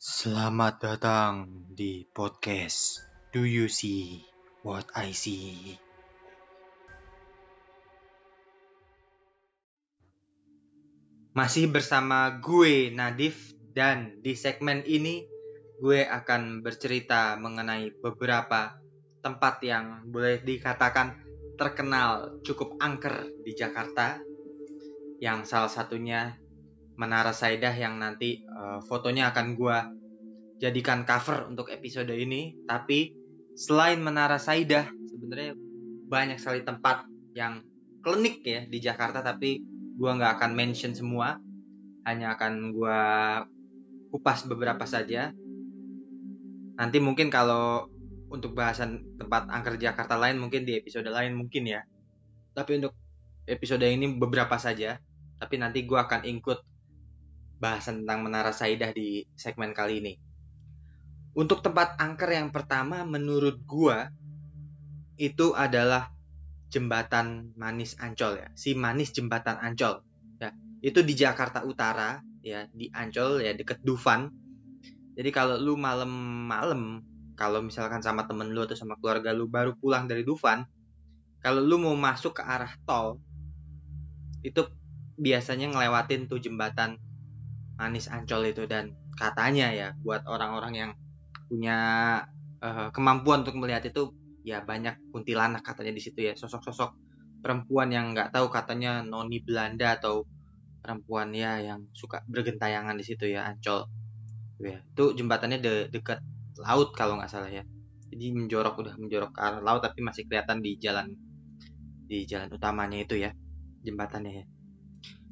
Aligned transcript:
Selamat 0.00 0.80
datang 0.80 1.68
di 1.76 2.08
podcast 2.08 3.04
Do 3.36 3.44
You 3.44 3.68
See 3.68 4.24
What 4.64 4.88
I 4.96 5.12
See? 5.12 5.76
Masih 11.36 11.68
bersama 11.68 12.40
gue 12.40 12.88
Nadif 12.88 13.52
dan 13.76 14.16
di 14.24 14.32
segmen 14.32 14.88
ini 14.88 15.28
gue 15.84 16.08
akan 16.08 16.64
bercerita 16.64 17.36
mengenai 17.36 17.92
beberapa 18.00 18.80
tempat 19.20 19.60
yang 19.60 20.08
boleh 20.08 20.40
dikatakan 20.40 21.12
terkenal 21.60 22.40
cukup 22.40 22.80
angker 22.80 23.36
di 23.44 23.52
Jakarta 23.52 24.16
yang 25.20 25.44
salah 25.44 25.68
satunya 25.68 26.40
Menara 27.00 27.32
Saidah 27.32 27.72
yang 27.72 27.96
nanti 27.96 28.44
uh, 28.44 28.84
fotonya 28.84 29.32
akan 29.32 29.56
gue 29.56 29.76
jadikan 30.60 31.08
cover 31.08 31.48
untuk 31.48 31.72
episode 31.72 32.12
ini. 32.12 32.52
Tapi 32.68 33.16
selain 33.56 34.04
Menara 34.04 34.36
Saidah, 34.36 34.84
sebenarnya 35.08 35.56
banyak 36.12 36.36
sekali 36.36 36.60
tempat 36.60 37.08
yang 37.32 37.64
klinik 38.04 38.44
ya 38.44 38.68
di 38.68 38.78
Jakarta. 38.84 39.24
Tapi 39.24 39.64
gue 39.96 40.10
nggak 40.12 40.36
akan 40.36 40.52
mention 40.52 40.92
semua, 40.92 41.40
hanya 42.04 42.36
akan 42.36 42.76
gue 42.76 43.00
kupas 44.12 44.44
beberapa 44.44 44.84
saja. 44.84 45.32
Nanti 46.76 47.00
mungkin 47.00 47.32
kalau 47.32 47.88
untuk 48.28 48.52
bahasan 48.52 49.16
tempat 49.16 49.48
angker 49.48 49.80
Jakarta 49.80 50.20
lain 50.20 50.36
mungkin 50.36 50.68
di 50.68 50.76
episode 50.76 51.08
lain 51.08 51.32
mungkin 51.32 51.64
ya. 51.64 51.80
Tapi 52.52 52.76
untuk 52.76 52.92
episode 53.48 53.88
ini 53.88 54.04
beberapa 54.20 54.60
saja. 54.60 55.00
Tapi 55.40 55.56
nanti 55.56 55.88
gue 55.88 55.96
akan 55.96 56.28
include 56.28 56.60
bahasan 57.60 58.02
tentang 58.02 58.24
Menara 58.24 58.50
Saidah 58.50 58.90
di 58.90 59.22
segmen 59.36 59.76
kali 59.76 60.00
ini. 60.00 60.14
Untuk 61.36 61.62
tempat 61.62 61.94
angker 62.00 62.32
yang 62.32 62.50
pertama 62.50 63.06
menurut 63.06 63.62
gua 63.62 64.10
itu 65.20 65.52
adalah 65.52 66.10
jembatan 66.72 67.52
Manis 67.54 67.94
Ancol 68.00 68.40
ya. 68.40 68.48
Si 68.56 68.72
Manis 68.72 69.12
Jembatan 69.12 69.60
Ancol 69.60 70.00
ya. 70.40 70.50
Itu 70.80 71.04
di 71.04 71.12
Jakarta 71.12 71.62
Utara 71.62 72.18
ya, 72.40 72.66
di 72.72 72.88
Ancol 72.90 73.44
ya 73.44 73.52
deket 73.52 73.84
Dufan. 73.84 74.32
Jadi 75.14 75.30
kalau 75.30 75.60
lu 75.60 75.76
malam-malam 75.76 77.04
kalau 77.36 77.60
misalkan 77.60 78.00
sama 78.00 78.24
temen 78.24 78.52
lu 78.52 78.64
atau 78.64 78.76
sama 78.76 78.96
keluarga 79.00 79.32
lu 79.36 79.48
baru 79.48 79.76
pulang 79.76 80.08
dari 80.08 80.24
Dufan, 80.24 80.64
kalau 81.40 81.60
lu 81.60 81.76
mau 81.80 81.96
masuk 81.96 82.40
ke 82.40 82.42
arah 82.44 82.72
tol 82.84 83.20
itu 84.40 84.64
biasanya 85.20 85.68
ngelewatin 85.68 86.28
tuh 86.28 86.40
jembatan 86.40 86.96
Manis 87.80 88.12
Ancol 88.12 88.52
itu. 88.52 88.68
Dan 88.68 88.92
katanya 89.16 89.72
ya 89.72 89.88
buat 90.04 90.28
orang-orang 90.28 90.72
yang 90.76 90.90
punya 91.48 91.78
uh, 92.60 92.92
kemampuan 92.92 93.40
untuk 93.42 93.56
melihat 93.56 93.88
itu 93.88 94.12
ya 94.44 94.60
banyak 94.60 95.00
kuntilanak 95.08 95.64
katanya 95.64 95.96
di 95.96 96.02
situ 96.04 96.20
ya. 96.28 96.36
Sosok-sosok 96.36 96.92
perempuan 97.40 97.88
yang 97.88 98.12
nggak 98.12 98.36
tahu 98.36 98.52
katanya 98.52 99.00
noni 99.00 99.40
Belanda 99.40 99.96
atau 99.96 100.28
perempuan 100.80 101.32
ya 101.32 101.60
yang 101.60 101.88
suka 101.96 102.20
bergentayangan 102.28 102.96
di 103.00 103.04
situ 103.04 103.24
ya 103.32 103.48
Ancol. 103.48 103.88
Ya 104.60 104.84
itu 104.84 105.16
jembatannya 105.16 105.64
de 105.64 105.88
dekat 105.88 106.20
laut 106.60 106.92
kalau 106.92 107.16
nggak 107.16 107.32
salah 107.32 107.48
ya. 107.48 107.64
Jadi 108.12 108.36
menjorok 108.36 108.74
udah 108.84 108.94
menjorok 109.00 109.32
ke 109.32 109.40
arah 109.40 109.62
laut 109.64 109.80
tapi 109.80 110.04
masih 110.04 110.28
kelihatan 110.28 110.60
di 110.60 110.76
jalan 110.76 111.14
di 112.10 112.26
jalan 112.26 112.50
utamanya 112.50 112.98
itu 113.00 113.16
ya 113.16 113.32
jembatannya 113.86 114.32
ya. 114.42 114.44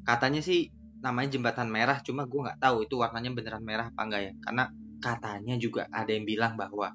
Katanya 0.07 0.41
sih 0.41 0.71
namanya 0.99 1.39
jembatan 1.39 1.67
merah 1.71 2.03
cuma 2.03 2.27
gue 2.27 2.39
nggak 2.43 2.59
tahu 2.59 2.83
itu 2.85 2.99
warnanya 2.99 3.31
beneran 3.31 3.63
merah 3.63 3.87
apa 3.91 4.01
enggak 4.03 4.21
ya. 4.21 4.33
Karena 4.43 4.63
katanya 4.99 5.55
juga 5.55 5.87
ada 5.89 6.11
yang 6.11 6.27
bilang 6.27 6.53
bahwa 6.59 6.91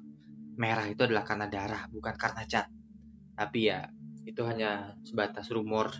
merah 0.55 0.85
itu 0.87 1.01
adalah 1.03 1.25
karena 1.25 1.47
darah 1.49 1.83
bukan 1.89 2.15
karena 2.15 2.43
cat. 2.45 2.69
Tapi 3.35 3.59
ya 3.67 3.89
itu 4.25 4.41
hanya 4.45 4.95
sebatas 5.05 5.49
rumor 5.51 5.93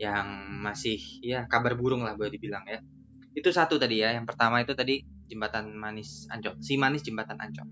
yang 0.00 0.50
masih 0.64 0.98
ya 1.22 1.46
kabar 1.46 1.78
burung 1.78 2.02
lah 2.02 2.14
boleh 2.14 2.32
dibilang 2.32 2.64
ya. 2.66 2.80
Itu 3.34 3.50
satu 3.50 3.78
tadi 3.78 4.02
ya 4.02 4.14
yang 4.14 4.26
pertama 4.26 4.62
itu 4.62 4.72
tadi 4.74 5.02
jembatan 5.30 5.72
manis 5.72 6.26
ancol 6.28 6.58
si 6.62 6.78
manis 6.78 7.02
jembatan 7.02 7.38
ancol. 7.38 7.68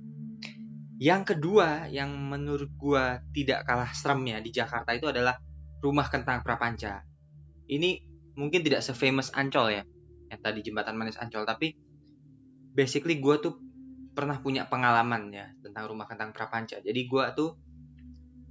Yang 1.00 1.32
kedua 1.32 1.88
yang 1.88 2.12
menurut 2.12 2.76
gue 2.76 3.04
tidak 3.32 3.64
kalah 3.64 3.88
serem 3.96 4.20
ya 4.28 4.38
di 4.44 4.52
Jakarta 4.52 4.92
itu 4.92 5.08
adalah 5.08 5.40
rumah 5.80 6.12
kentang 6.12 6.44
prapanca. 6.44 7.00
Ini 7.64 8.09
mungkin 8.40 8.64
tidak 8.64 8.80
sefamous 8.80 9.28
Ancol 9.36 9.76
ya 9.76 9.82
yang 10.32 10.40
tadi 10.40 10.64
jembatan 10.64 10.96
manis 10.96 11.20
Ancol 11.20 11.44
tapi 11.44 11.76
basically 12.72 13.20
gue 13.20 13.36
tuh 13.42 13.60
pernah 14.16 14.38
punya 14.40 14.66
pengalaman 14.66 15.30
ya 15.30 15.52
tentang 15.62 15.90
rumah 15.90 16.06
kentang 16.08 16.34
prapanca. 16.34 16.78
Jadi 16.82 17.00
gue 17.06 17.24
tuh 17.36 17.54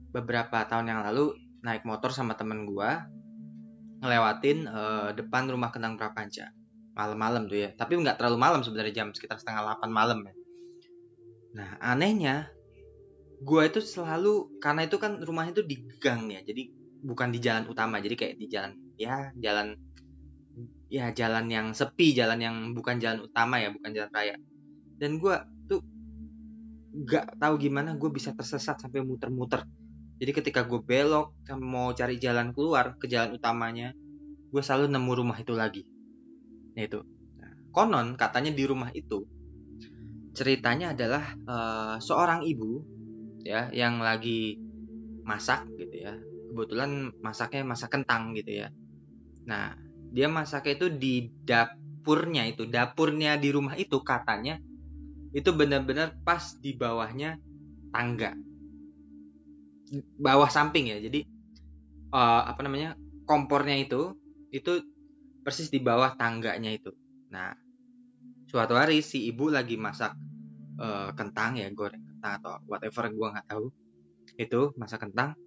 beberapa 0.09 0.65
tahun 0.65 0.89
yang 0.89 1.01
lalu 1.05 1.35
naik 1.61 1.83
motor 1.83 2.09
sama 2.09 2.33
temen 2.39 2.63
gue 2.65 2.89
ngelewatin 3.99 4.57
uh, 4.65 5.09
depan 5.17 5.49
rumah 5.51 5.73
kentang 5.73 5.99
prapanca. 5.99 6.51
Malam-malam 6.95 7.47
tuh 7.47 7.59
ya 7.63 7.69
tapi 7.75 7.95
nggak 7.99 8.19
terlalu 8.19 8.37
malam 8.39 8.59
sebenarnya 8.63 9.03
jam 9.03 9.07
sekitar 9.15 9.39
setengah 9.39 9.79
8 9.79 9.87
malam 9.91 10.19
ya. 10.23 10.33
Nah 11.55 11.69
anehnya 11.79 12.51
gue 13.39 13.61
itu 13.63 13.79
selalu 13.79 14.59
karena 14.59 14.83
itu 14.83 14.99
kan 14.99 15.15
rumahnya 15.23 15.63
tuh 15.63 15.65
di 15.67 15.79
gang 16.03 16.27
ya 16.27 16.43
jadi 16.43 16.75
bukan 16.99 17.31
di 17.31 17.39
jalan 17.39 17.65
utama 17.71 18.03
jadi 18.03 18.15
kayak 18.15 18.35
di 18.35 18.47
jalan 18.51 18.71
ya 18.99 19.31
jalan 19.39 19.79
ya 20.89 21.13
jalan 21.13 21.45
yang 21.47 21.71
sepi 21.71 22.17
jalan 22.17 22.41
yang 22.41 22.55
bukan 22.73 22.97
jalan 22.97 23.23
utama 23.23 23.61
ya 23.61 23.69
bukan 23.69 23.89
jalan 23.93 24.11
raya. 24.11 24.35
Dan 24.99 25.21
gue 25.21 25.35
tuh 25.69 25.81
gak 27.05 27.37
tahu 27.39 27.55
gimana 27.61 27.95
gue 27.95 28.09
bisa 28.09 28.33
tersesat 28.33 28.81
sampai 28.81 29.05
muter-muter. 29.05 29.63
Jadi 30.19 30.31
ketika 30.35 30.67
gue 30.67 30.81
belok 30.83 31.31
mau 31.61 31.93
cari 31.95 32.19
jalan 32.19 32.51
keluar 32.51 32.97
ke 32.99 33.07
jalan 33.07 33.39
utamanya 33.39 33.95
gue 34.49 34.61
selalu 34.65 34.89
nemu 34.91 35.11
rumah 35.13 35.37
itu 35.37 35.53
lagi. 35.53 35.85
Nah 36.75 36.83
itu. 36.83 36.99
Nah, 37.39 37.53
konon 37.71 38.17
katanya 38.17 38.51
di 38.51 38.63
rumah 38.65 38.89
itu 38.91 39.23
ceritanya 40.33 40.97
adalah 40.97 41.23
uh, 41.45 41.95
seorang 42.01 42.45
ibu 42.45 42.81
ya 43.45 43.69
yang 43.71 44.01
lagi 44.01 44.57
masak 45.25 45.67
gitu 45.77 45.95
ya 46.05 46.13
kebetulan 46.49 47.13
masaknya 47.21 47.63
masak 47.63 47.93
kentang 47.93 48.33
gitu 48.33 48.65
ya 48.65 48.69
Nah, 49.49 49.73
dia 50.13 50.29
masaknya 50.29 50.77
itu 50.77 50.87
di 50.93 51.13
dapurnya 51.45 52.45
itu, 52.45 52.69
dapurnya 52.69 53.41
di 53.41 53.49
rumah 53.49 53.73
itu 53.73 53.97
katanya 54.05 54.61
itu 55.33 55.49
benar-benar 55.53 56.17
pas 56.21 56.57
di 56.61 56.77
bawahnya 56.77 57.41
tangga. 57.89 58.37
Bawah 60.21 60.49
samping 60.49 60.93
ya. 60.93 60.97
Jadi 61.01 61.25
uh, 62.13 62.45
apa 62.45 62.61
namanya? 62.61 62.93
kompornya 63.29 63.77
itu 63.77 64.17
itu 64.49 64.81
persis 65.45 65.69
di 65.69 65.77
bawah 65.77 66.17
tangganya 66.17 66.73
itu. 66.73 66.89
Nah, 67.29 67.53
suatu 68.49 68.73
hari 68.73 69.05
si 69.05 69.29
ibu 69.29 69.53
lagi 69.53 69.77
masak 69.77 70.17
uh, 70.81 71.13
kentang 71.13 71.61
ya, 71.61 71.69
goreng 71.69 72.01
kentang 72.01 72.41
atau 72.41 72.57
whatever 72.65 73.05
gua 73.13 73.37
nggak 73.37 73.47
tahu. 73.53 73.69
Itu 74.33 74.73
masak 74.81 75.05
kentang. 75.05 75.37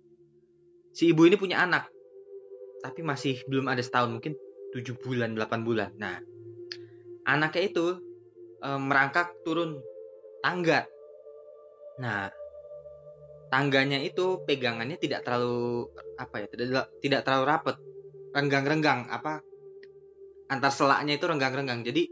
Si 0.92 1.08
ibu 1.08 1.25
ini 1.25 1.41
punya 1.41 1.64
anak. 1.64 1.88
Tapi 2.84 3.00
masih 3.00 3.41
belum 3.48 3.72
ada 3.72 3.80
setahun 3.80 4.12
mungkin 4.12 4.36
7 4.72 4.97
bulan 5.00 5.36
8 5.36 5.64
bulan. 5.64 5.92
Nah 5.97 6.20
anaknya 7.28 7.62
itu 7.70 8.00
e, 8.58 8.69
merangkak 8.76 9.36
turun 9.44 9.81
tangga. 10.44 10.84
Nah 12.00 12.28
tangganya 13.52 14.00
itu 14.00 14.41
pegangannya 14.48 14.97
tidak 14.97 15.28
terlalu 15.28 15.92
apa 16.16 16.34
ya 16.42 16.47
tidak 16.48 16.88
tidak 17.00 17.20
terlalu 17.25 17.44
rapet. 17.48 17.76
Renggang-renggang 18.32 19.12
apa 19.12 19.44
antar 20.48 20.72
selaknya 20.72 21.20
itu 21.20 21.25
renggang-renggang. 21.28 21.84
Jadi 21.84 22.08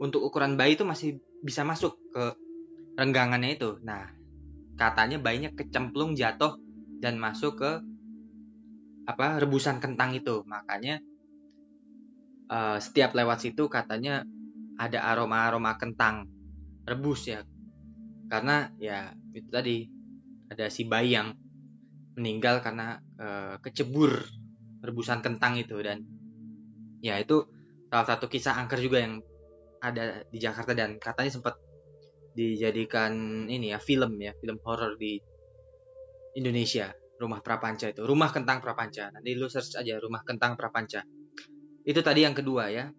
untuk 0.00 0.24
ukuran 0.24 0.56
bayi 0.60 0.76
itu 0.76 0.84
masih 0.84 1.16
bisa 1.40 1.64
masuk 1.64 1.96
ke 2.12 2.24
renggangannya 2.94 3.56
itu. 3.56 3.80
Nah 3.82 4.12
katanya 4.76 5.18
bayinya 5.18 5.50
kecemplung 5.56 6.14
jatuh 6.14 6.60
dan 7.00 7.16
masuk 7.18 7.58
ke 7.58 7.70
apa 9.04 9.40
rebusan 9.40 9.80
kentang 9.80 10.16
itu. 10.16 10.42
Makanya 10.48 11.00
uh, 12.48 12.78
setiap 12.80 13.12
lewat 13.12 13.44
situ 13.44 13.68
katanya 13.68 14.24
ada 14.80 15.06
aroma 15.06 15.46
aroma 15.48 15.76
kentang 15.76 16.28
rebus 16.84 17.28
ya. 17.28 17.44
Karena 18.28 18.68
ya 18.80 19.12
itu 19.36 19.48
tadi 19.52 19.76
ada 20.48 20.68
si 20.72 20.88
bayi 20.88 21.16
yang 21.16 21.36
meninggal 22.14 22.62
karena 22.64 22.98
uh, 23.20 23.56
kecebur 23.60 24.24
rebusan 24.80 25.20
kentang 25.20 25.60
itu. 25.60 25.76
Dan 25.84 26.04
ya 27.04 27.20
itu 27.20 27.44
salah 27.92 28.06
satu 28.08 28.26
kisah 28.26 28.56
angker 28.58 28.80
juga 28.80 29.04
yang 29.04 29.20
ada 29.84 30.24
di 30.32 30.40
Jakarta 30.40 30.72
dan 30.72 30.96
katanya 30.96 31.30
sempat 31.36 31.60
dijadikan 32.34 33.44
ini 33.46 33.70
ya 33.70 33.78
film 33.78 34.18
ya 34.18 34.34
film 34.40 34.58
horor 34.64 34.98
di 34.98 35.20
Indonesia 36.34 36.90
rumah 37.24 37.40
prapanca 37.40 37.88
itu 37.88 38.04
rumah 38.04 38.28
kentang 38.28 38.60
prapanca. 38.60 39.08
Nanti 39.08 39.32
lu 39.32 39.48
search 39.48 39.80
aja 39.80 39.96
rumah 39.96 40.20
kentang 40.20 40.60
prapanca. 40.60 41.00
Itu 41.80 42.04
tadi 42.04 42.28
yang 42.28 42.36
kedua 42.36 42.68
ya. 42.68 42.92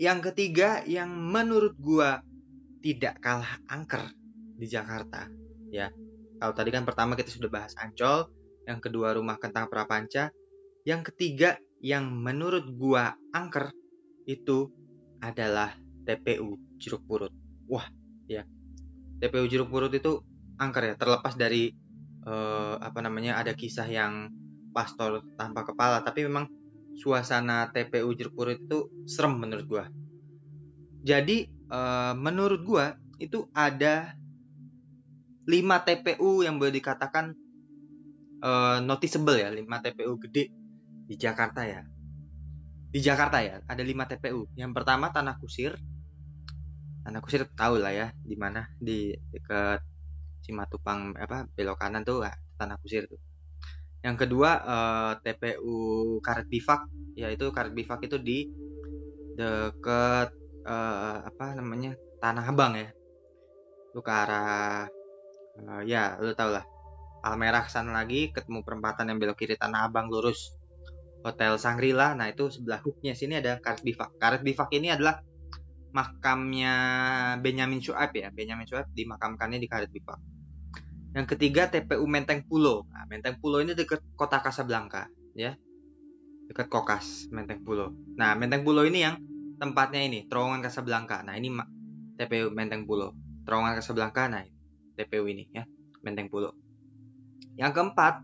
Yang 0.00 0.32
ketiga 0.32 0.80
yang 0.88 1.12
menurut 1.12 1.76
gua 1.76 2.24
tidak 2.80 3.20
kalah 3.20 3.60
angker 3.68 4.08
di 4.56 4.64
Jakarta 4.64 5.28
ya. 5.68 5.92
Kalau 6.36 6.52
tadi 6.56 6.72
kan 6.72 6.84
pertama 6.88 7.16
kita 7.16 7.32
sudah 7.32 7.48
bahas 7.48 7.72
Ancol 7.76 8.28
yang 8.64 8.80
kedua 8.80 9.12
rumah 9.12 9.36
kentang 9.36 9.68
prapanca. 9.68 10.32
Yang 10.84 11.12
ketiga 11.12 11.60
yang 11.80 12.08
menurut 12.08 12.72
gua 12.76 13.16
angker 13.32 13.72
itu 14.28 14.72
adalah 15.20 15.72
TPU 16.04 16.56
Jeruk 16.76 17.04
Purut. 17.04 17.32
Wah 17.68 17.88
ya. 18.28 18.44
TPU 19.16 19.48
Jeruk 19.48 19.72
Purut 19.72 19.92
itu 19.96 20.20
angker 20.60 20.92
ya 20.92 20.94
terlepas 20.96 21.36
dari 21.36 21.72
uh, 22.26 22.74
apa 22.82 22.98
namanya 23.00 23.38
ada 23.38 23.54
kisah 23.54 23.86
yang 23.86 24.28
pastor 24.74 25.24
tanpa 25.38 25.64
kepala. 25.64 26.02
Tapi 26.02 26.26
memang 26.26 26.50
suasana 26.98 27.70
TPU 27.70 28.12
Jeruk 28.12 28.36
itu 28.52 28.90
serem 29.06 29.38
menurut 29.38 29.66
gua. 29.70 29.84
Jadi 31.06 31.46
uh, 31.70 32.12
menurut 32.18 32.60
gua 32.66 32.98
itu 33.16 33.48
ada 33.56 34.12
5 35.46 35.86
TPU 35.86 36.42
yang 36.42 36.58
boleh 36.58 36.74
dikatakan 36.74 37.32
uh, 38.42 38.82
noticeable 38.82 39.38
ya. 39.38 39.48
5 39.48 39.62
TPU 39.62 40.18
gede 40.18 40.50
di 41.06 41.14
Jakarta 41.14 41.62
ya. 41.62 41.86
Di 42.90 42.98
Jakarta 42.98 43.38
ya 43.40 43.62
ada 43.64 43.82
5 43.82 44.10
TPU 44.10 44.50
yang 44.58 44.74
pertama 44.74 45.14
Tanah 45.14 45.38
Kusir. 45.38 45.78
Tanah 47.06 47.22
Kusir 47.22 47.46
tahu 47.54 47.78
lah 47.78 47.94
ya 47.94 48.06
di 48.26 48.34
mana? 48.34 48.66
Di 48.82 49.14
dekat 49.30 49.95
Simatupang 50.46 51.18
apa 51.18 51.50
belok 51.58 51.82
kanan 51.82 52.06
tuh 52.06 52.22
Tanah 52.54 52.78
Kusir 52.78 53.10
tuh. 53.10 53.18
Yang 54.06 54.16
kedua 54.22 54.50
uh, 54.62 55.12
eh, 55.18 55.34
TPU 55.34 55.76
Karet 56.22 56.46
Bifak 56.46 56.86
yaitu 57.18 57.50
Karet 57.50 57.74
Bifak 57.74 58.06
itu 58.06 58.22
di 58.22 58.46
dekat 59.34 60.30
uh, 60.62 61.18
apa 61.26 61.58
namanya 61.58 61.98
Tanah 62.22 62.46
Abang 62.46 62.78
ya. 62.78 62.94
Lu 63.90 64.00
ke 64.06 64.12
arah 64.14 64.86
uh, 65.58 65.82
ya 65.82 66.14
lu 66.22 66.30
tau 66.38 66.54
lah. 66.54 66.62
Almerah 67.26 67.66
sana 67.66 67.90
lagi 67.90 68.30
ketemu 68.30 68.62
perempatan 68.62 69.10
yang 69.10 69.18
belok 69.18 69.42
kiri 69.42 69.58
Tanah 69.58 69.90
Abang 69.90 70.06
lurus. 70.06 70.54
Hotel 71.26 71.58
Sangrila 71.58 72.14
nah 72.14 72.30
itu 72.30 72.46
sebelah 72.54 72.78
hooknya 72.86 73.18
sini 73.18 73.42
ada 73.42 73.58
Karet 73.58 73.82
Bifak 73.82 74.14
Karet 74.22 74.46
Bifak 74.46 74.70
ini 74.70 74.94
adalah 74.94 75.18
makamnya 75.96 76.74
Benyamin 77.40 77.80
Suaib 77.80 78.12
ya. 78.12 78.28
Benyamin 78.28 78.68
Suaib 78.68 78.86
dimakamkannya 78.92 79.56
di 79.56 79.66
Karet 79.66 79.88
Bifak. 79.88 80.35
Yang 81.16 81.32
ketiga 81.32 81.72
TPU 81.72 82.04
Menteng 82.04 82.44
Pulo. 82.44 82.84
Nah, 82.92 83.08
Menteng 83.08 83.40
Pulo 83.40 83.64
ini 83.64 83.72
dekat 83.72 84.04
kota 84.20 84.44
Kasablanka, 84.44 85.08
ya. 85.32 85.56
Dekat 86.52 86.68
Kokas, 86.68 87.32
Menteng 87.32 87.64
Pulo. 87.64 87.96
Nah, 88.20 88.36
Menteng 88.36 88.68
Pulo 88.68 88.84
ini 88.84 89.00
yang 89.00 89.16
tempatnya 89.56 90.04
ini, 90.04 90.28
Terowongan 90.28 90.60
Kasablanka. 90.60 91.24
Nah, 91.24 91.40
ini 91.40 91.48
TPU 92.20 92.52
Menteng 92.52 92.84
Pulo. 92.84 93.16
Terowongan 93.48 93.80
Kasablanka, 93.80 94.28
nah 94.28 94.44
TPU 95.00 95.24
ini 95.24 95.48
ya, 95.56 95.64
Menteng 96.04 96.28
Pulo. 96.28 96.52
Yang 97.56 97.72
keempat, 97.80 98.20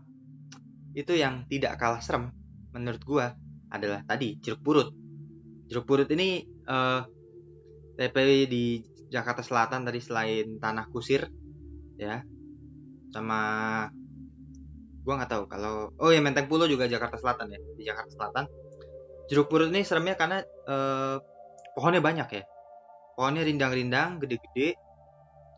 itu 0.93 1.17
yang 1.17 1.49
tidak 1.49 1.81
kalah 1.81 1.97
serem 2.05 2.29
menurut 2.69 3.01
gua 3.01 3.33
adalah 3.73 4.05
tadi 4.05 4.37
jeruk 4.37 4.61
purut. 4.61 4.93
Jeruk 5.65 5.89
purut 5.89 6.05
ini 6.13 6.45
uh, 6.69 7.01
TPW 7.97 8.45
di 8.45 8.85
Jakarta 9.09 9.41
Selatan 9.41 9.89
tadi 9.89 9.97
selain 9.97 10.61
Tanah 10.61 10.85
Kusir 10.89 11.29
ya 11.97 12.21
sama 13.13 13.39
gua 15.05 15.13
nggak 15.21 15.31
tahu. 15.31 15.43
Kalau 15.47 15.93
oh 16.01 16.09
ya 16.09 16.19
Menteng 16.19 16.49
Pulo 16.49 16.65
juga 16.65 16.89
Jakarta 16.89 17.15
Selatan 17.21 17.53
ya 17.53 17.59
di 17.77 17.83
Jakarta 17.85 18.11
Selatan. 18.11 18.45
Jeruk 19.29 19.47
purut 19.47 19.71
ini 19.71 19.85
seremnya 19.85 20.17
karena 20.17 20.41
eh, 20.43 21.15
pohonnya 21.77 22.01
banyak 22.01 22.29
ya. 22.33 22.43
Pohonnya 23.13 23.45
rindang-rindang 23.45 24.17
gede-gede 24.19 24.75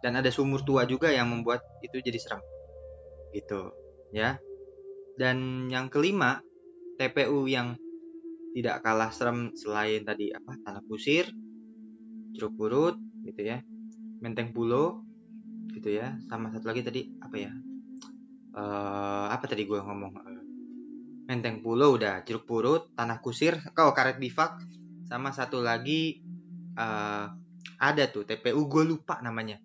dan 0.03 0.19
ada 0.19 0.27
sumur 0.29 0.61
tua 0.67 0.83
juga 0.83 1.09
yang 1.09 1.31
membuat 1.31 1.63
itu 1.79 2.03
jadi 2.03 2.19
serem. 2.19 2.43
Gitu 3.31 3.71
ya. 4.11 4.37
Dan 5.15 5.71
yang 5.71 5.87
kelima 5.87 6.43
TPU 6.99 7.47
yang 7.47 7.79
tidak 8.55 8.83
kalah 8.83 9.11
serem 9.11 9.51
selain 9.55 10.07
tadi 10.07 10.31
apa 10.31 10.55
tanah 10.63 10.83
kusir 10.87 11.27
jeruk 12.35 12.55
purut 12.59 12.95
gitu 13.23 13.41
ya 13.47 13.59
menteng 14.23 14.55
pulo 14.55 15.03
gitu 15.73 15.89
ya. 15.89 16.17
Sama 16.29 16.51
satu 16.53 16.69
lagi 16.69 16.81
tadi 16.85 17.01
apa 17.21 17.35
ya? 17.37 17.51
Uh, 18.55 19.27
apa 19.31 19.45
tadi 19.49 19.65
gue 19.65 19.79
ngomong? 19.79 20.13
Menteng 21.25 21.65
pulo 21.65 21.97
udah 21.97 22.21
jeruk 22.21 22.45
purut 22.45 22.93
tanah 22.93 23.17
kusir 23.23 23.57
kau 23.73 23.95
karet 23.95 24.21
bifak. 24.21 24.61
Sama 25.05 25.33
satu 25.33 25.61
lagi 25.61 26.21
uh, 26.77 27.29
ada 27.81 28.03
tuh 28.09 28.25
TPU 28.25 28.65
gue 28.69 28.83
lupa 28.85 29.21
namanya. 29.25 29.57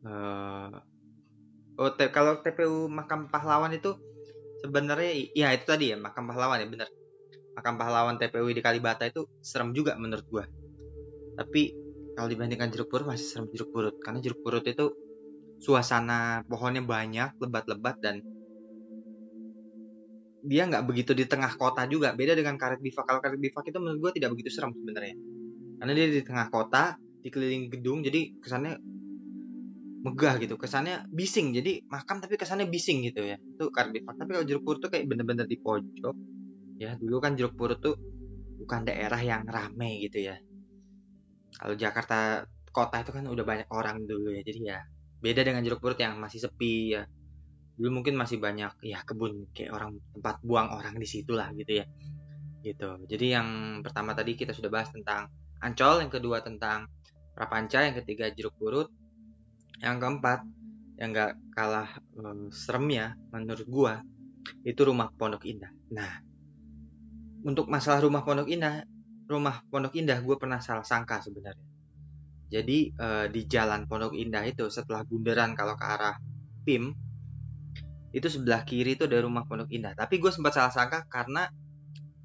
Uh, 0.00 0.80
oh 1.76 1.92
te 1.92 2.08
kalau 2.08 2.40
TPU 2.40 2.88
makam 2.88 3.28
pahlawan 3.28 3.76
itu 3.76 4.00
sebenarnya 4.64 5.12
ya 5.36 5.52
itu 5.52 5.68
tadi 5.68 5.92
ya 5.92 5.96
makam 6.00 6.24
pahlawan 6.24 6.56
ya 6.56 6.68
benar 6.68 6.88
makam 7.60 7.76
pahlawan 7.76 8.16
TPU 8.16 8.48
di 8.48 8.64
Kalibata 8.64 9.04
itu 9.04 9.28
serem 9.44 9.76
juga 9.76 9.92
menurut 10.00 10.24
gua. 10.30 10.44
Tapi 11.36 11.89
kalau 12.14 12.28
dibandingkan 12.30 12.68
jeruk 12.74 12.88
purut 12.90 13.06
masih 13.06 13.26
serem 13.26 13.46
jeruk 13.52 13.70
purut. 13.70 13.94
Karena 14.02 14.18
jeruk 14.18 14.40
purut 14.42 14.64
itu 14.66 14.92
suasana 15.60 16.42
pohonnya 16.48 16.82
banyak 16.82 17.36
lebat-lebat 17.36 17.96
dan 18.00 18.24
dia 20.40 20.64
nggak 20.64 20.88
begitu 20.88 21.12
di 21.12 21.28
tengah 21.28 21.52
kota 21.54 21.84
juga. 21.86 22.16
Beda 22.16 22.32
dengan 22.32 22.56
karet 22.56 22.80
bifak 22.80 23.04
kalau 23.04 23.20
karet 23.20 23.40
bifak 23.40 23.64
itu 23.68 23.78
menurut 23.78 23.98
gue 24.08 24.12
tidak 24.20 24.30
begitu 24.36 24.50
serem 24.52 24.72
sebenarnya. 24.72 25.16
Karena 25.80 25.92
dia 25.96 26.06
di 26.08 26.22
tengah 26.24 26.46
kota 26.48 26.96
dikelilingi 27.20 27.68
gedung 27.68 28.00
jadi 28.00 28.20
kesannya 28.40 28.74
megah 30.00 30.34
gitu. 30.40 30.54
Kesannya 30.56 31.04
bising. 31.12 31.52
Jadi 31.52 31.84
makam 31.92 32.24
tapi 32.24 32.40
kesannya 32.40 32.66
bising 32.66 33.04
gitu 33.04 33.20
ya. 33.22 33.36
Itu 33.36 33.68
karet 33.68 33.92
bifak 33.92 34.16
tapi 34.16 34.30
kalau 34.34 34.46
jeruk 34.48 34.62
purut 34.64 34.80
tuh 34.80 34.90
kayak 34.92 35.04
bener-bener 35.06 35.44
di 35.44 35.60
pojok. 35.60 36.16
Ya 36.80 36.96
dulu 36.96 37.20
kan 37.20 37.36
jeruk 37.36 37.54
purut 37.60 37.76
tuh 37.76 38.00
bukan 38.60 38.88
daerah 38.88 39.20
yang 39.20 39.44
rame 39.48 40.00
gitu 40.04 40.20
ya 40.20 40.36
kalau 41.58 41.74
Jakarta 41.74 42.46
kota 42.70 43.02
itu 43.02 43.10
kan 43.10 43.26
udah 43.26 43.42
banyak 43.42 43.68
orang 43.74 44.06
dulu 44.06 44.30
ya 44.30 44.42
jadi 44.46 44.60
ya 44.62 44.78
beda 45.20 45.44
dengan 45.44 45.60
jeruk 45.60 45.84
purut 45.84 46.00
yang 46.00 46.16
masih 46.16 46.40
sepi 46.40 46.96
ya. 46.96 47.04
Dulu 47.76 48.00
mungkin 48.00 48.16
masih 48.16 48.40
banyak 48.40 48.84
ya 48.84 49.00
kebun 49.04 49.52
kayak 49.52 49.72
orang 49.72 49.96
tempat 50.12 50.40
buang 50.44 50.68
orang 50.72 50.96
di 50.96 51.08
situ 51.08 51.32
lah 51.36 51.52
gitu 51.52 51.80
ya. 51.80 51.86
Gitu. 52.60 52.88
Jadi 53.08 53.26
yang 53.32 53.80
pertama 53.80 54.12
tadi 54.12 54.36
kita 54.36 54.52
sudah 54.52 54.68
bahas 54.72 54.92
tentang 54.92 55.28
Ancol 55.60 56.00
yang 56.00 56.12
kedua 56.12 56.40
tentang 56.40 56.88
Prapanca 57.36 57.84
yang 57.84 57.96
ketiga 58.00 58.32
jeruk 58.32 58.56
purut 58.56 58.88
yang 59.80 59.96
keempat 60.00 60.44
yang 61.00 61.16
gak 61.16 61.40
kalah 61.56 61.88
um, 62.20 62.52
seremnya 62.52 63.16
menurut 63.32 63.64
gua 63.64 64.04
itu 64.64 64.80
rumah 64.84 65.08
Pondok 65.16 65.48
Indah. 65.48 65.72
Nah 65.92 66.20
untuk 67.40 67.72
masalah 67.72 68.04
rumah 68.04 68.20
Pondok 68.20 68.48
Indah, 68.52 68.84
rumah 69.30 69.62
Pondok 69.70 69.94
Indah 69.94 70.18
gue 70.18 70.34
pernah 70.34 70.58
salah 70.58 70.82
sangka 70.82 71.22
sebenarnya. 71.22 71.62
Jadi 72.50 72.90
uh, 72.98 73.30
di 73.30 73.46
jalan 73.46 73.86
Pondok 73.86 74.18
Indah 74.18 74.42
itu 74.42 74.66
setelah 74.66 75.06
bundaran 75.06 75.54
kalau 75.54 75.78
ke 75.78 75.86
arah 75.86 76.18
PIM 76.66 76.90
itu 78.10 78.26
sebelah 78.26 78.66
kiri 78.66 78.98
itu 78.98 79.06
ada 79.06 79.22
rumah 79.22 79.46
Pondok 79.46 79.70
Indah. 79.70 79.94
Tapi 79.94 80.18
gue 80.18 80.34
sempat 80.34 80.58
salah 80.58 80.74
sangka 80.74 81.06
karena 81.06 81.46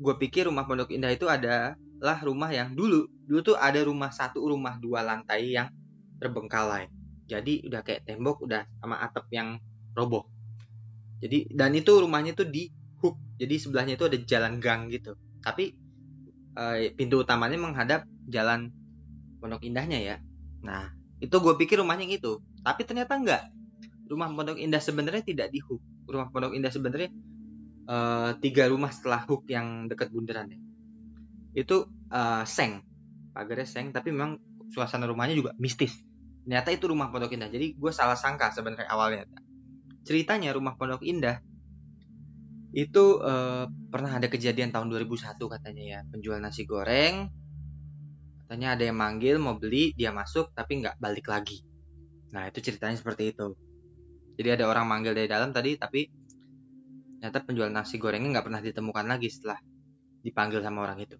gue 0.01 0.15
pikir 0.17 0.49
rumah 0.49 0.65
Pondok 0.65 0.89
Indah 0.89 1.13
itu 1.13 1.29
adalah 1.29 2.17
rumah 2.25 2.49
yang 2.49 2.73
dulu 2.73 3.05
dulu 3.29 3.39
tuh 3.53 3.57
ada 3.57 3.77
rumah 3.85 4.09
satu 4.09 4.41
rumah 4.41 4.81
dua 4.81 5.05
lantai 5.05 5.53
yang 5.53 5.69
terbengkalai. 6.17 6.89
Jadi 7.29 7.69
udah 7.69 7.85
kayak 7.85 8.09
tembok 8.09 8.41
udah 8.49 8.65
sama 8.81 8.97
atap 9.05 9.29
yang 9.29 9.61
roboh. 9.93 10.25
Jadi 11.21 11.53
dan 11.53 11.77
itu 11.77 11.93
rumahnya 11.93 12.33
tuh 12.33 12.49
di 12.49 12.69
hook 13.05 13.21
jadi 13.37 13.55
sebelahnya 13.61 13.93
itu 13.93 14.05
ada 14.09 14.17
jalan 14.25 14.57
gang 14.57 14.89
gitu 14.89 15.13
tapi 15.45 15.77
e, 16.55 16.95
pintu 16.95 17.21
utamanya 17.21 17.59
menghadap 17.59 18.07
jalan 18.31 18.71
Pondok 19.43 19.61
Indahnya 19.61 19.99
ya. 20.01 20.15
Nah 20.63 20.89
itu 21.19 21.31
gue 21.31 21.53
pikir 21.59 21.79
rumahnya 21.79 22.07
yang 22.07 22.15
itu 22.17 22.41
tapi 22.63 22.87
ternyata 22.87 23.19
enggak. 23.19 23.43
Rumah 24.05 24.33
Pondok 24.33 24.57
Indah 24.57 24.81
sebenarnya 24.81 25.21
tidak 25.25 25.51
di 25.51 25.59
hook. 25.61 25.81
Rumah 26.07 26.29
Pondok 26.31 26.53
Indah 26.55 26.71
sebenarnya 26.71 27.09
e, 27.85 27.97
tiga 28.41 28.65
rumah 28.71 28.89
setelah 28.89 29.21
hook 29.27 29.45
yang 29.51 29.91
dekat 29.91 30.09
bundaran 30.09 30.49
ya. 30.49 30.59
Itu 31.53 31.91
e, 32.09 32.21
seng. 32.47 32.81
Pagarnya 33.35 33.67
seng 33.67 33.91
tapi 33.91 34.15
memang 34.15 34.39
suasana 34.71 35.05
rumahnya 35.05 35.35
juga 35.35 35.51
mistis. 35.59 35.93
Ternyata 36.45 36.69
itu 36.73 36.85
rumah 36.89 37.09
Pondok 37.09 37.33
Indah. 37.33 37.49
Jadi 37.49 37.75
gue 37.75 37.91
salah 37.93 38.17
sangka 38.17 38.53
sebenarnya 38.53 38.89
awalnya. 38.89 39.25
Ceritanya 40.05 40.53
rumah 40.53 40.77
Pondok 40.77 41.01
Indah 41.01 41.41
itu 42.75 43.23
uh, 43.23 43.71
pernah 43.87 44.19
ada 44.19 44.27
kejadian 44.27 44.75
tahun 44.75 44.91
2001 44.91 45.39
katanya 45.39 45.83
ya 45.83 45.99
penjual 46.11 46.43
nasi 46.43 46.67
goreng 46.67 47.31
katanya 48.45 48.75
ada 48.75 48.83
yang 48.83 48.99
manggil 48.99 49.39
mau 49.39 49.55
beli 49.55 49.95
dia 49.95 50.11
masuk 50.11 50.51
tapi 50.51 50.83
nggak 50.83 50.99
balik 50.99 51.31
lagi 51.31 51.63
nah 52.35 52.43
itu 52.51 52.59
ceritanya 52.59 52.99
seperti 52.99 53.31
itu 53.31 53.55
jadi 54.35 54.59
ada 54.59 54.67
orang 54.67 54.91
manggil 54.91 55.15
dari 55.15 55.31
dalam 55.31 55.55
tadi 55.55 55.79
tapi 55.79 56.11
ternyata 57.23 57.47
penjual 57.47 57.71
nasi 57.71 57.95
gorengnya 57.95 58.37
nggak 58.37 58.45
pernah 58.51 58.59
ditemukan 58.59 59.05
lagi 59.07 59.31
setelah 59.31 59.57
dipanggil 60.19 60.59
sama 60.59 60.83
orang 60.83 60.99
itu 60.99 61.15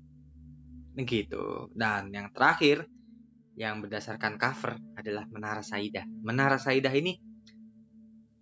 Gitu. 1.04 1.68
Dan 1.76 2.08
yang 2.16 2.32
terakhir 2.32 2.88
yang 3.60 3.84
berdasarkan 3.84 4.40
cover 4.40 4.80
adalah 4.96 5.28
Menara 5.28 5.60
Saidah. 5.60 6.08
Menara 6.24 6.56
Saidah 6.56 6.92
ini 6.96 7.20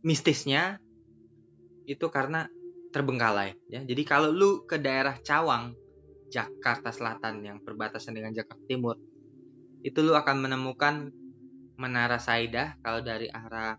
mistisnya 0.06 0.78
itu 1.90 2.06
karena 2.14 2.46
terbengkalai 2.94 3.58
ya. 3.68 3.82
Jadi 3.82 4.02
kalau 4.06 4.30
lu 4.30 4.64
ke 4.70 4.78
daerah 4.78 5.18
Cawang, 5.18 5.74
Jakarta 6.30 6.94
Selatan 6.94 7.42
yang 7.42 7.58
berbatasan 7.60 8.14
dengan 8.14 8.32
Jakarta 8.32 8.62
Timur, 8.70 8.96
itu 9.82 10.00
lu 10.06 10.14
akan 10.14 10.46
menemukan 10.46 11.10
Menara 11.74 12.22
Saidah 12.22 12.78
kalau 12.86 13.02
dari 13.02 13.28
arah 13.34 13.76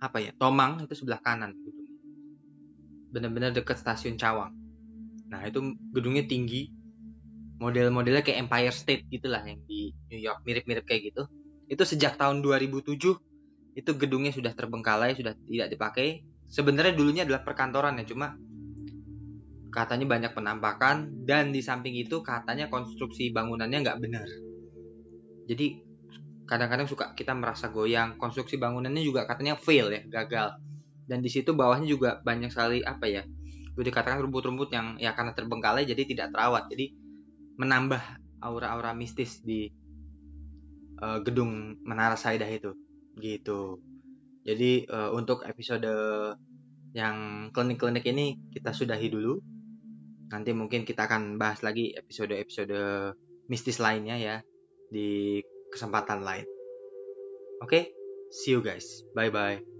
apa 0.00 0.18
ya 0.24 0.32
Tomang 0.40 0.80
itu 0.80 0.94
sebelah 0.96 1.20
kanan 1.20 1.52
benar-benar 3.12 3.52
dekat 3.56 3.80
stasiun 3.80 4.20
Cawang. 4.20 4.52
Nah 5.28 5.44
itu 5.48 5.76
gedungnya 5.92 6.24
tinggi. 6.28 6.72
Model-modelnya 7.58 8.22
kayak 8.22 8.46
Empire 8.46 8.70
State 8.70 9.02
gitulah 9.10 9.42
yang 9.42 9.58
di 9.66 9.90
New 10.12 10.20
York 10.20 10.46
mirip-mirip 10.46 10.86
kayak 10.86 11.10
gitu. 11.10 11.26
Itu 11.66 11.82
sejak 11.82 12.14
tahun 12.14 12.38
2007 12.40 13.18
itu 13.78 13.90
gedungnya 13.94 14.30
sudah 14.30 14.54
terbengkalai 14.54 15.18
sudah 15.18 15.34
tidak 15.46 15.68
dipakai 15.74 16.22
sebenarnya 16.48 16.96
dulunya 16.96 17.22
adalah 17.28 17.44
perkantoran 17.44 18.00
ya 18.00 18.08
cuma 18.08 18.34
katanya 19.68 20.08
banyak 20.08 20.32
penampakan 20.32 21.22
dan 21.28 21.52
di 21.52 21.60
samping 21.60 21.92
itu 21.94 22.24
katanya 22.24 22.72
konstruksi 22.72 23.30
bangunannya 23.30 23.78
nggak 23.84 24.00
benar. 24.00 24.26
Jadi 25.44 25.84
kadang-kadang 26.48 26.88
suka 26.88 27.12
kita 27.12 27.36
merasa 27.36 27.68
goyang 27.68 28.16
konstruksi 28.16 28.56
bangunannya 28.56 29.04
juga 29.04 29.28
katanya 29.28 29.54
fail 29.60 29.92
ya 29.92 30.02
gagal. 30.08 30.56
Dan 31.08 31.24
di 31.24 31.30
situ 31.32 31.56
bawahnya 31.56 31.88
juga 31.88 32.20
banyak 32.20 32.52
sekali 32.52 32.84
apa 32.84 33.08
ya 33.08 33.22
boleh 33.72 33.94
dikatakan 33.94 34.18
rumput-rumput 34.26 34.74
yang 34.74 34.98
ya 34.98 35.14
karena 35.14 35.36
terbengkalai 35.36 35.84
jadi 35.84 36.02
tidak 36.08 36.32
terawat. 36.32 36.66
Jadi 36.72 36.96
menambah 37.60 38.00
aura-aura 38.40 38.96
mistis 38.96 39.44
di 39.44 39.68
uh, 40.98 41.20
gedung 41.22 41.76
Menara 41.84 42.16
Saidah 42.16 42.48
itu. 42.48 42.72
Gitu 43.20 43.78
jadi 44.48 44.88
uh, 44.88 45.10
untuk 45.12 45.44
episode 45.44 45.84
yang 46.96 47.48
klinik-klinik 47.52 48.08
ini 48.08 48.40
kita 48.48 48.72
sudahi 48.72 49.12
dulu 49.12 49.36
nanti 50.32 50.56
mungkin 50.56 50.88
kita 50.88 51.04
akan 51.04 51.36
bahas 51.36 51.60
lagi 51.60 51.92
episode-episode 51.92 53.12
mistis 53.48 53.80
lainnya 53.80 54.16
ya 54.16 54.36
di 54.88 55.40
kesempatan 55.72 56.24
lain. 56.24 56.46
Oke, 57.60 57.68
okay? 57.68 57.82
see 58.32 58.56
you 58.56 58.60
guys. 58.64 59.04
Bye 59.12 59.32
bye. 59.32 59.77